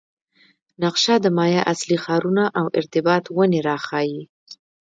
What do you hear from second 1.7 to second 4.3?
اصلي ښارونه او ارتباط ونې راښيي